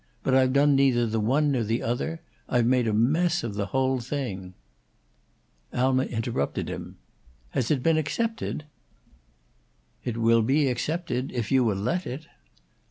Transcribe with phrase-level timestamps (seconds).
[0.23, 3.67] But I've done neither the one nor the other; I've made a mess of the
[3.67, 4.55] whole thing."
[5.71, 6.97] Alma interrupted him.
[7.51, 8.63] "Has it been accepted?"
[10.03, 12.25] "It will be accepted, if you will let it."